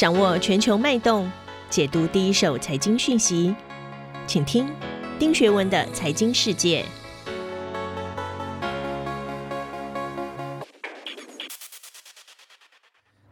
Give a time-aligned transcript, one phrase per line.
[0.00, 1.30] 掌握全球脉动，
[1.68, 3.54] 解读第一手财经讯息，
[4.26, 4.66] 请听
[5.18, 6.82] 丁学文的财经世界。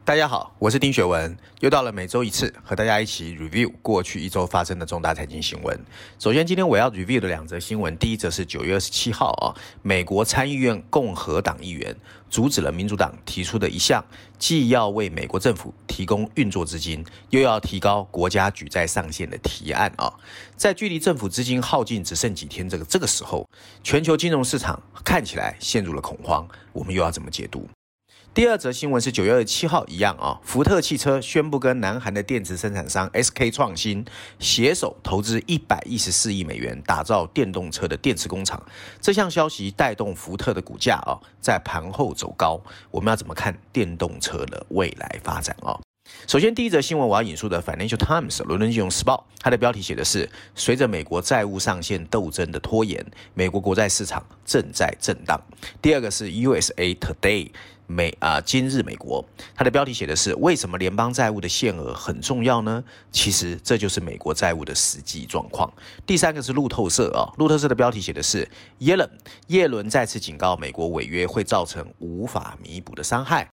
[0.08, 5.78] 大家好，我是丁学文，又到了每周一次和大家一起 review 过去一周发生的重大财经新闻。
[6.18, 9.52] 首先，今天我要 review 的两则新闻，第一则是九月二十七号啊，
[9.82, 11.94] 美国参议院共和党议员
[12.30, 14.02] 阻止了民主党提出的一项，
[14.38, 20.10] 既要为美国政府提供运作资金，又要提高国家举债上限的提案啊。
[20.56, 23.46] 在距离政府资金耗尽只剩几天这个这个时候，
[23.84, 27.68] 全球金融市场看起来陷入了恐慌，我们又要怎么解读？
[28.38, 34.04] 第二则新闻是九月二十七号一样啊，福特汽车宣布跟南韩的电池生产商 SK 创新
[34.38, 38.64] 携手投资一百一十四亿美元，打造电动车的电池工厂。
[39.00, 42.60] 这项消息带动福特的股价啊，在盘后走高。
[42.92, 45.74] 我们要怎么看电动车的未来发展啊？
[46.28, 53.04] 首先，第一则新闻我要引述的《Financial Times》伦敦金融时报，它的标题写的是：随着美国债务上限斗争的拖延，
[53.34, 55.40] 美国国债市场正在震荡。
[55.82, 57.46] 第二个是《USA Today》
[57.88, 59.24] 美啊、今日美国，
[59.56, 62.84] 它的标题写的是：为什么联邦债务的限额很重要呢？
[63.10, 65.72] 其实这就是美国债务的实际状况。
[66.06, 68.46] 第三个是路透社啊，路透社的标题写的是：
[68.80, 69.10] 耶伦
[69.46, 73.48] 耶伦再次警告美国违约会造成无法弥补的伤害。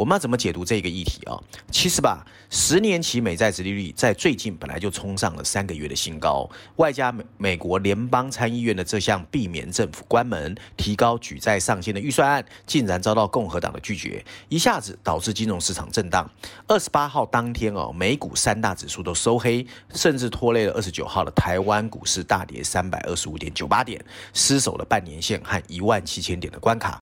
[0.00, 1.36] 我们要怎么解读这个议题啊？
[1.70, 16.26] 其实吧，十年期美债殖利率在最近本来就冲上了三个月的新高，外加美美国联邦参议院的这项避免政府关门、提高举债上限的预算案，竟然遭到共和党的拒绝，一下子导致金融市场震荡。
[16.66, 26.98] 二十八号当天哦，美股三大指数都收黑，甚至拖累了二十九号的台湾股市大跌三百二十五点九八点，失守了半年线和一万七千点的关卡。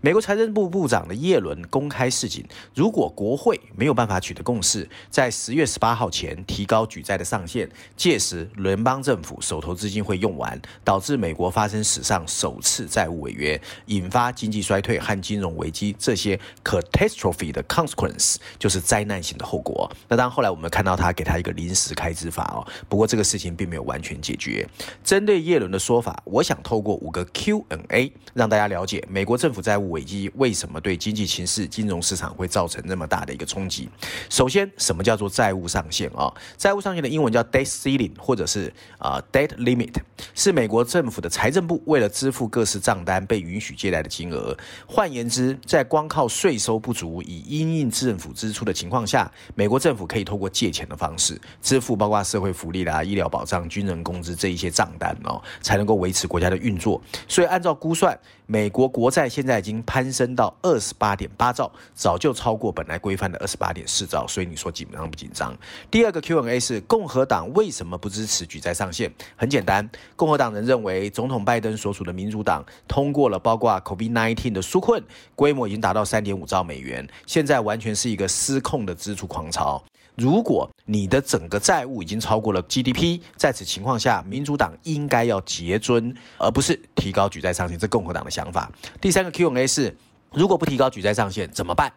[0.00, 2.44] 美国财政部部长的叶伦公开示警，
[2.74, 19.90] 如果国会没有办法取得共识，在十月十八号前提高举债的上限，届时联邦政府手头资金会用完，导致美国发生史上首次债务违约，引发经济衰退和金融危机，这些 catastrophe 的 consequence 就是灾难性的后果。
[20.08, 24.68] 那当，后来我们看到他给他一个临时开支法哦，不过这个事情并没有完全解决。
[25.02, 33.88] 针对叶伦的说法，我想透过五个 Q&A 让大家了解美国政府在债务危机为什么对经济形势、金融市场会造成那么大的一个冲击？
[34.28, 36.34] 首先，什么叫做债务上限啊？
[36.56, 39.94] 债务上限的英文叫 debt ceiling，或者是啊 debt limit，
[40.34, 44.56] 是美国政府的财政部为了支付各式账单被允许借贷的金额。
[44.84, 57.00] 换言之，在光靠税收不足以因应政府支出的情况下，美国政府可以透过借钱的方式支付包括社会福利啦、医疗保障、军人工资这一些账单哦，才能够维持国家的运作。
[57.28, 65.54] 所以，按照估算，美国国债现在已经攀升到二十八点八兆，早就超过本来规范的二十八点四兆，所以你说紧张不紧张？
[65.90, 69.12] 第二个 Q&A 是共和党为什么不支持举债上限？
[69.36, 69.86] 很简单，
[70.16, 79.84] 共和党人认为总统拜登所属的民主党通过了包括 COVID-19 的纾困，规模已经达到三点五兆美元，现在完全是一个失控的支出狂潮。
[80.16, 87.78] 如果你的整个债务已经超过了 GDP，在此情况下，民主党应该要结尊，而不是提高举债上限。
[87.78, 88.72] 这共和党的想法。
[88.98, 89.94] 第三个 Q&A 是，
[90.32, 91.92] 如果不提高举债上限怎么办？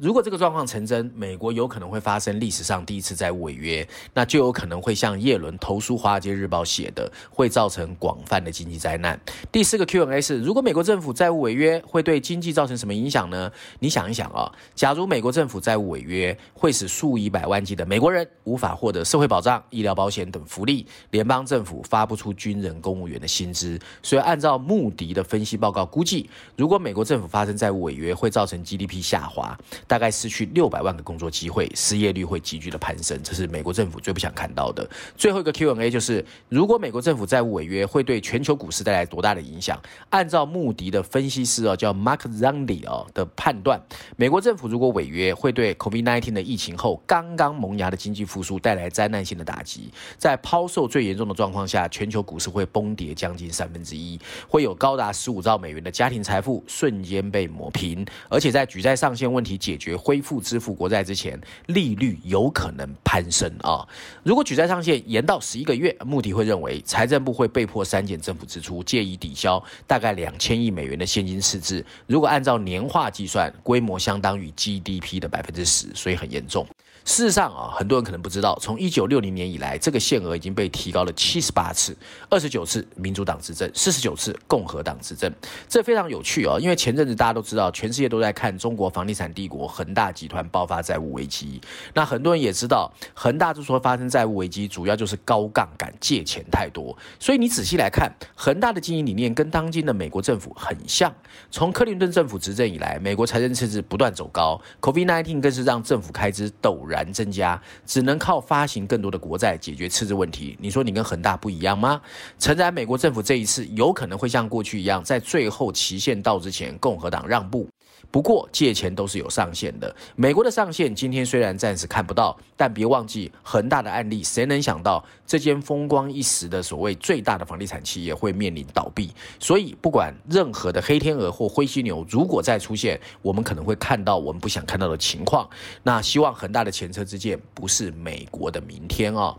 [0.00, 9.20] 如果这个状况成真，美国有可能会发生历史上第一次债务违约，那就有可能会像叶伦投书《华尔街日报》写的，会造成广泛的经济灾难。
[9.52, 13.52] 第四个 Q&A 是：如果美国政府债务违约，会对经济造成什么影响呢？
[13.80, 23.78] 你想一想啊，假如美国政府债务违约，会使数以百万计的美国人无法获得社会保障、医疗保险等福利，联邦政府发不出军人、公务员的薪资。
[24.02, 29.54] 所以，按照穆迪的分析报告估计，如果美国政府发生债务违约，会造成 GDP 下滑。
[29.90, 34.88] 大概失去六百万个工作机会，失业率会急剧的攀升，这是美国政府最不想看到的。
[35.16, 39.82] 最后一个 Q&A 就是，如果美国政府债务违约，会对全球股市带来多大的影响？
[40.10, 43.82] 按照穆迪的分析师哦，叫 Mark Zandi 哦的判断，
[44.14, 49.90] 美国政府如果违约，会对 COVID-19 的疫情后刚刚萌芽的经济复苏带来灾难性的打击。
[50.16, 54.16] 在抛售最严重的状况下，全球股市会崩跌将近三分之一，
[54.46, 63.86] 会有高达十五兆美元的家庭财富瞬间被抹平，而且在举债上限问题解解决恢复支付国债之前，利率有可能攀升啊！
[64.24, 71.84] 如果举债上限延到十一个月，穆迪会认为财政部会被迫删减政府支出，借以抵消大概两千亿美元的现金赤字。
[72.08, 76.66] 如果按照年化计算，规模相当于 GDP 的百分之十，所以很严重。
[77.02, 81.96] 事实上啊，很多人可能不知道，从一九六零年以来，这个限额已经被提高了七十八次，
[82.28, 85.32] 二十九次民主党执政，四十九次共和党执政。
[85.66, 89.66] 这非常有趣啊，因为前阵子大家都知道，全世界都在看中国房地产帝国。
[89.66, 91.60] 恒大集团爆发债务危机。
[91.94, 96.96] 那很多人也知道，恒大之所以发生债务危机，主要就是高杠杆借钱太多。
[97.18, 101.12] 所以你仔细来看，恒大的经营理念跟当今的美国政府很像。
[101.50, 110.56] 从克林顿政府执政以来，美国财政赤字不断走高，COVID-19 更是让政府开支陡然增加，只能靠发行更多的国债解决赤字问题。
[110.60, 112.00] 你说你跟恒大不一样吗？
[112.38, 117.68] 诚然，美国政府这一次有可能会像过去一样，在最后期限到之前，共和党让步。
[118.10, 129.10] 不过借钱都是有上限的，美国的上限今天虽然暂时看不到，但别忘记恒大的案例，谁能想到这间风光一时的所谓最大的房地产企业会面临倒闭？
[129.38, 135.48] 所以不管任何的黑天鹅或灰犀牛，如果再出现，我们可能会看到我们不想看到的情况。
[135.82, 139.36] 那希望恒大的前车之鉴不是美国的明天哦。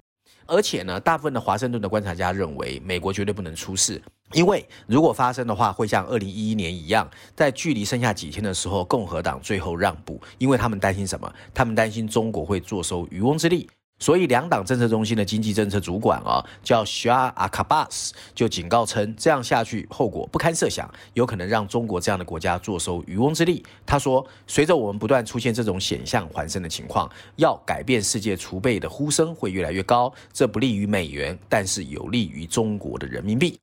[0.52, 4.02] 而且呢，大部分的华盛顿的观察家认为，美国绝对不能出事，
[4.34, 11.34] 因为如果发生的话，会像二零一一年一样，在距离剩下几天的时候，共和党最后让步，因为他们担心什么？
[11.54, 13.70] 他们担心中国会坐收渔翁之利。
[14.02, 23.64] 所以，两党政策中心的经济政策主管啊，叫 Shah Abbas，就警告称，这样下去后果不堪设想，有可能让中国这样的国家坐收渔翁之利。
[23.86, 33.60] 他说，随着我们不断出现这种险象环生的情况，要改变世界储备的呼声会越来越高，这不利于美元，但是有利于中国的人民币。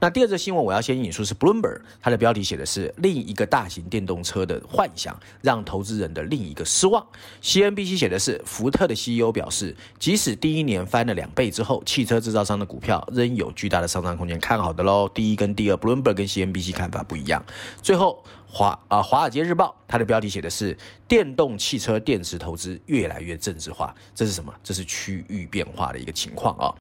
[0.00, 7.04] 那第二则新闻，我要先引述是 Bloomberg，它的标题写的是另一个大型电动车的幻想让投资人的另一个失望。
[7.42, 15.08] CNBC 写的是福特的 CEO 表示，即使第一年翻了两倍之后，汽车制造商的股票仍有巨大的上涨空间，看好的喽。
[15.12, 17.44] 第一跟第二，Bloomberg 跟 CNBC 看法不一样。
[17.82, 20.78] 最后，华啊华尔街日报它的标题写的是
[21.08, 24.54] 电动汽车电池投资越来越政治化，这是什么？
[24.62, 26.72] 这是区域变化的一个情况啊。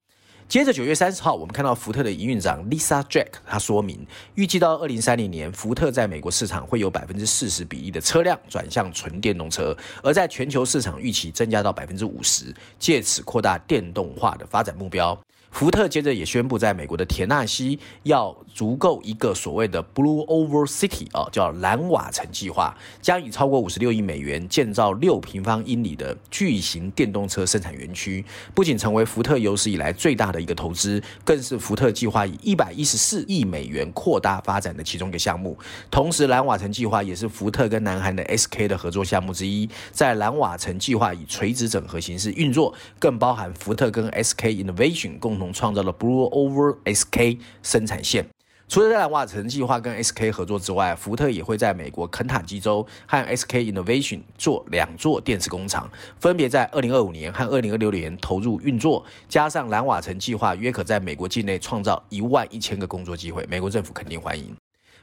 [0.50, 12.46] 接着九月三十号，我们看到福特的营运长 Lisa Jack，他说明，预计到二零三零年，福特在美国市场会有百分之四十比例的车辆转向纯电动车，而在全球市场预期增加到百分之五十，
[12.80, 15.20] 借此扩大电动化的发展目标。
[15.58, 28.24] 福特接着也宣布，在美国的田纳西要足够一个所谓的 Blue Over City 啊，叫蓝瓦城计划，将以超过五十六亿美元建造六平方英里的巨型电动车生产园区，
[28.54, 35.58] 不仅成为福特有史以来最大的一个投资，更是福特计划以一百一十四亿美元扩大发展的其中一个项目。
[35.90, 39.68] 同时，蓝瓦城计划也是福特跟南韩的 SK 的合作项目之一。
[39.92, 45.47] 在蓝瓦城计划以垂直整合形式运作，更包含福特跟 SK Innovation 共同。
[45.52, 48.28] 创造了 Blue Over SK 生产线。
[48.70, 55.90] 除了在蓝瓦城计划跟 SK 合作之外，福特也会在美国肯塔基州和 SK Innovation 做两座电池工厂，
[56.20, 59.06] 分别在二零二五年和二零二六年投入运作。
[59.30, 64.54] 加上蓝瓦城计划，约可在美国境内创造一万一千个工作机会，美国政府肯定欢迎。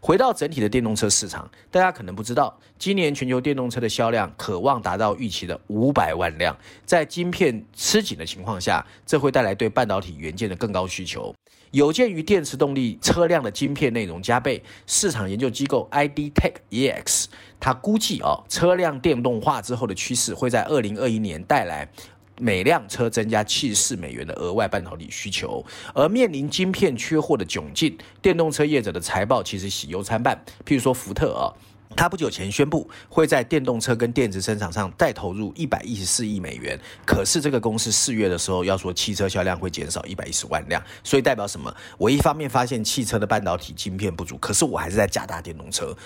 [0.07, 6.55] 回到整体的电动车市场，大家可能不知道，今年全球电动车的销量可望达到预期的五百万辆。
[6.85, 11.35] 在晶片吃紧的情况下，这会带来对半导体元件的更高需求。
[11.71, 17.25] 有鉴于电池动力车辆的晶片内容加倍，市场研究机构 IDTech EX，
[17.59, 21.89] 它估计啊，车辆电动化之后的趋势会在二零二一年带来。
[22.41, 25.65] 每辆车增加七十四美元的额外半导体需求，
[25.95, 30.37] 而面临晶片缺货的窘境，电动车业者的财报其实喜忧参半。
[30.65, 31.47] 譬如说福特啊，
[31.97, 36.77] 他不久前宣布会在电动车跟电子生产上再投入一百一十四亿美元，
[37.07, 41.73] 可是这个公司四月的时候要说汽车销量会减少一百一十万辆，所以代表什么？
[41.97, 45.97] 我一方面发现汽车的半导体晶片不足，可是我还是在加大电动车，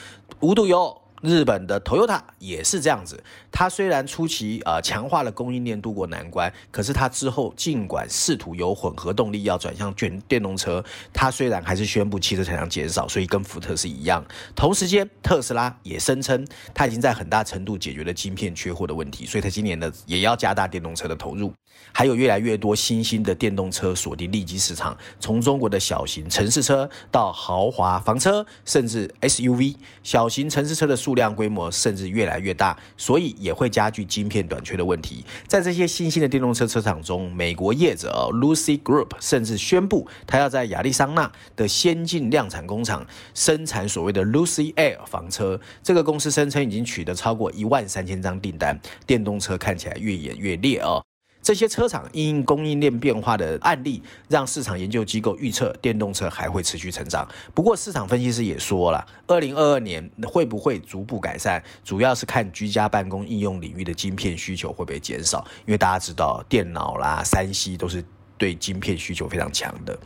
[0.40, 1.02] 无独有偶。
[1.22, 14.24] 日本的 Toyota 也是这样子，它虽然初期呃强化了供应链度过难关，可是它之后尽管试图由混合动力要转向全电动车，它虽然还是宣布汽车产量减少，所以跟福特是一样。
[14.54, 21.52] 同时间，特斯拉也声称它已经在很大程度解决了晶片缺货的问题，所以它今年呢也要加大电动车的投入。
[21.92, 35.24] 还有越来越多新兴的电动车锁定利基市场，从中国的小型城市车到豪华房车，甚至 SUV，小型城市车的数量规模甚至越来越大，所以也会加剧晶片短缺的问题。
[35.46, 45.58] 在这些新兴的电动车车厂中，美国业者 Lucy Group 甚至宣布，他要在亚利桑那的先进量产工厂生产所谓的 Lucy Air 房车。
[45.82, 51.07] 这个公司声称已经取得超过一万三千张订单，电动车看起来越演越烈哦。
[51.40, 57.26] 这些车厂因供应链变化的案例，让市场研究机构预测电动车还会持续成长。
[57.54, 65.42] 不过，市场分析师也说了，二零二二年会不会逐步改善，主要是看居家办公应用领域的晶片需求会不会减少。
[65.64, 68.04] 因为大家知道，电脑啦、三 C 都是
[68.36, 69.98] 对晶片需求非常强的。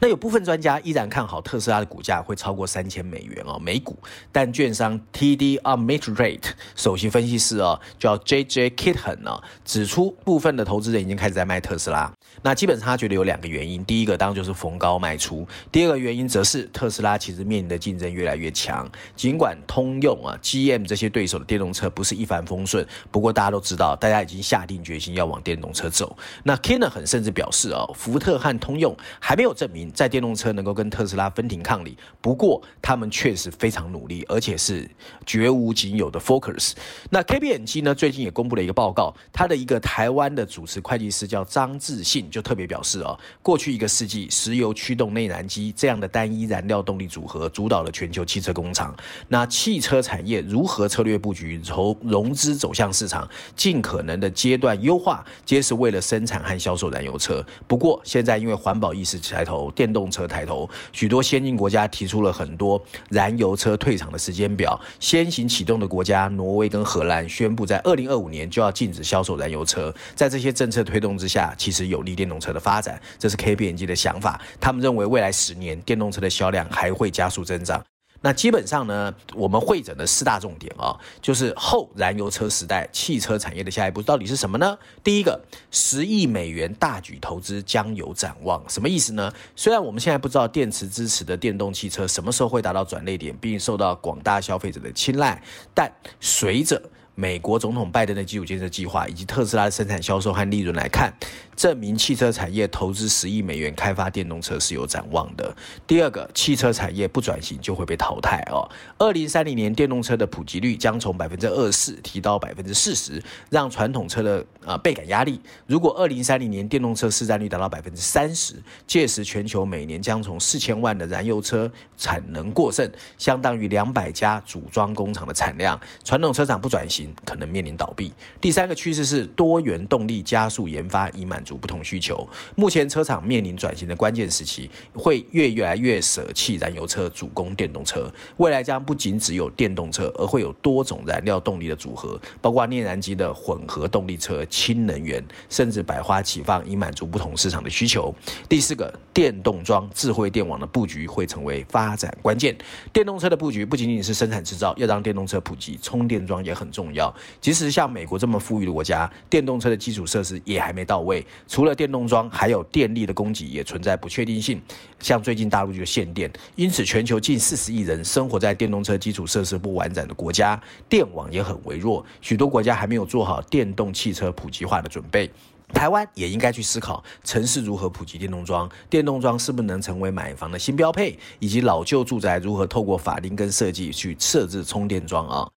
[0.00, 3.96] 那有部分专家依然看好特斯拉的股价会超过三千美元哦，每股。
[4.32, 6.42] 但券商 TD Ameritrade
[6.74, 12.12] 首席分析师哦，叫 JJ Kitten 哦，指出部分的投资人已经开始在卖特斯拉。
[12.42, 18.90] 那基本上他觉得有两个原因，第一个当然就是逢高卖出，第二个原因则是特斯拉其实面临的竞争越来越强。
[19.14, 26.16] 尽管通用啊、GM 这些对手的电动车不是一帆风顺，不过大家都知道，大家已经下定决心要往电动车走。
[26.42, 34.88] 那 Kitten 甚至表示哦，福特和通用还没有证明在电动车能够跟特斯拉分庭抗礼，不过他们确实非常努力，而且是
[35.26, 36.72] 绝无仅有的 focus。
[37.10, 48.94] 那 KPMG 呢，最近也公布了一个报告，他的一个台湾的主持会计师叫张志信，就特别表示哦，过去一个世纪，石油驱动内燃机这样的单一燃料动力组合主导了全球汽车工厂。
[49.28, 57.44] 那汽车产业如何策略布局，从融资走向市场，尽可能的阶段优化，皆是为了生产和销售燃油车。
[57.66, 64.80] 不过现在因为环保意识抬头，电动车抬头，许多先进国家提出了很多燃油车退场的时间表。
[65.00, 69.94] 先行启动的国家挪威跟荷兰宣布，在二零二五年就要禁止销售燃油车。
[70.14, 73.00] 在这些政策推动之下，其实有利电动车的发展。
[73.18, 77.82] 这是 KPMG 的想法，他们认为未来十年电动车的销量还会加速增长。
[78.24, 84.78] 那基本上呢，我们会诊的四大重点啊，就是后燃油车时代汽车产业的下一步到底是什么呢？
[85.02, 85.38] 第一个，
[85.70, 89.30] 十亿美元大举投资将有展望，什么意思呢？
[89.54, 95.42] 虽然我们现在不知道电池支持的电动汽车什么时候会达到转捩点，并受到广大消费者的青睐，
[95.74, 96.80] 但随着
[97.16, 101.12] 美国总统拜登的基础建设计划以及特斯拉的生产销售和利润来看，
[101.54, 105.54] 证明汽车产业投资十亿美元开发电动车是有展望的。
[105.86, 108.68] 第二个，汽车产业不转型就会被淘汰哦。
[108.98, 115.40] 二零三零年电动车的普及率将从百分之二十四提到百分之四十，让传统车的呃倍感压力。
[115.66, 118.56] 如果二零三零年电动车市占率达到百分之三十，
[118.88, 125.80] 届时全球每年将从四千万的燃油车产能过剩，相当于两百家组装工厂的产量。
[126.02, 127.03] 传统车厂不转型。
[127.24, 128.12] 可能面临倒闭。
[128.40, 132.28] 第三个趋势是多元动力加速研发，以满足不同需求。
[132.54, 138.10] 目前车厂面临转型的关键时期，会越越来越舍弃燃油车，主攻电动车。
[138.36, 148.14] 未来将不仅只有电动车，而会有多种燃料动力的组合，包括内燃机的混合动力车、氢能源，甚至百花齐放，以满足不同市场的需求。
[148.48, 152.56] 第四个，电动桩、智慧电网的布局会成为发展关键。
[152.92, 156.93] 电动车的布局不仅仅是生产制造，要让电动车普及，充电桩也很重要。
[156.94, 161.24] 要，即使像美国这么富裕的国家，电动车的基础设施也还没到位。
[161.46, 164.60] 除了电动桩，还有电力的供给也存在不确定性。
[165.00, 172.04] 像最近大陆就限电，因此全球近四十亿人生活在电动车基础设施不完整的国家，电网也很微弱。
[172.20, 175.30] 许多国家还没有做好电动汽车普及化的准备。
[175.72, 185.48] 台湾也应该去思考城市如何普及电动桩，电动桩是不是能成为买房的新标配，以及老旧住宅如何透过法令跟设计去设置充电桩啊。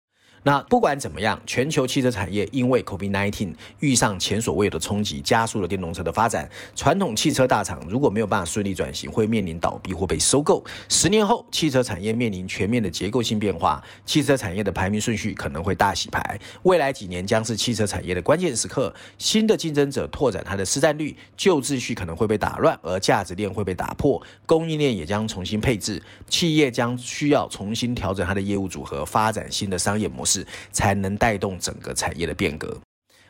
[0.47, 6.49] 那不管怎么样，全球汽车产业因为 COVID-19 遇上前所未有的冲击，加速了电动车的发展。
[6.73, 10.63] 传统汽车大厂如果没有办法顺利转型，会面临倒闭或被收购。
[10.87, 16.39] 十年后，汽车产业面临全面的结构性变化，汽车产业的排名顺序可能会大洗牌。
[16.63, 30.36] 未来几年将是汽车产业的关键时刻，新的竞争者拓展它的市占率，旧秩序可能会被打乱，而价值链会被打破，供应链也将重新配置，企业将需要重新调整它的业务组合，发展新的商业模式。
[30.71, 32.77] 才能带动整个产业的变革。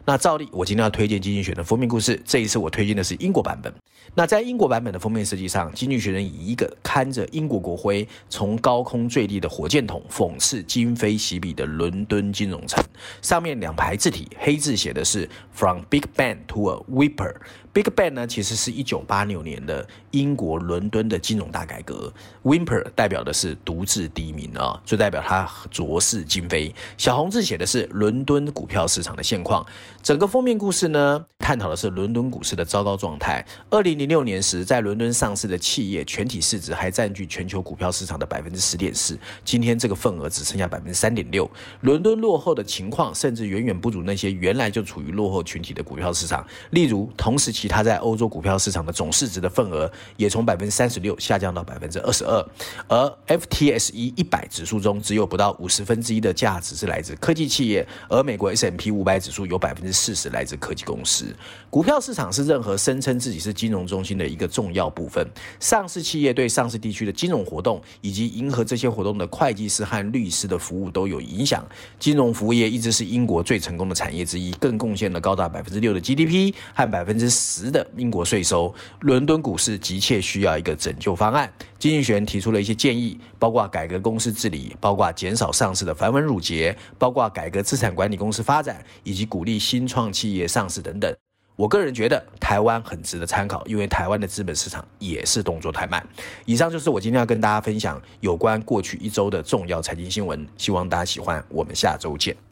[0.05, 2.17] 那照例，我今天要推荐《经济学》的封面故事。
[2.23, 3.73] 这一次我推荐的是英国版本。
[4.15, 12.81] 那在英国版本的封面设计上，《经济学人》以一个看着英国国徽从高空坠地的火箭筒，讽刺今非昔比的伦敦金融城。
[13.21, 17.35] 上面两排字体，黑字写的是 “From Big Bang to a Whipper”。
[17.73, 22.11] Big Bang 呢，其实是一九八六年的英国伦敦的金融大改革。
[22.43, 26.73] Whimper 代表的是独自低迷啊，就代表它浊世今非。
[26.97, 29.63] 小红字写的是伦敦股票市场的现况。
[30.01, 33.45] 整个封面故事呢，探讨的是伦敦股市的糟糕状态。
[33.69, 39.19] 二零零六年时，在伦敦上市的企业全体市值还占据全球股票市场的百分之十点四。
[39.45, 41.47] 今天这个份额只剩下百分之三点六。
[41.81, 46.43] 伦敦落后的情况，甚至远远不如那些原来就处于落后群体的股票市场。
[46.71, 47.66] 例如，同时期。
[47.67, 52.45] 它在欧洲股票市场的总市值的份额也从百分之三十六下降到百分之二十二，
[52.87, 61.25] 而 FTSE 一百指数中只有不到五十分之一的价值是来自科技企业，而美国 S&P 五百指数有百分之四十来自科技公司。
[61.69, 65.25] 股票市场是任何声称自己是金融中心的一个重要部分。
[65.59, 71.65] 上市企业对上市地区的金融活动以及迎合这些活动的会计师和律师的服务都有影响。
[71.99, 77.67] 金融服务业一直是英国最成功的产业之一，更贡献了高达百分之六的 GDP 和百分之十。
[77.67, 81.51] 的英国税收，伦敦股市急切需要一个拯救方案。
[81.77, 91.13] 经济学人提出了一些建议，包括改革公司治理，包括减少上市的繁文缛节，包括改革资产管理公司发展，以及鼓励新创企业上市等等。
[91.57, 96.01] 我个人觉得台湾很值得参考，因为台湾的资本市场也是动作太慢。
[96.45, 101.43] 以上就是我今天要跟大家分享有关过去一周的重要财经新闻，希望大家喜欢。
[101.49, 102.46] 我们下周见。